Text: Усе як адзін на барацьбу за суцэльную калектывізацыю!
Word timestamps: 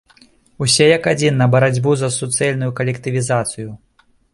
Усе 0.65 0.87
як 0.97 1.05
адзін 1.11 1.37
на 1.43 1.49
барацьбу 1.57 1.95
за 2.03 2.11
суцэльную 2.19 2.75
калектывізацыю! 2.81 3.69